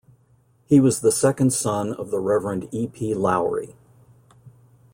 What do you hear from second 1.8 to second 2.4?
of the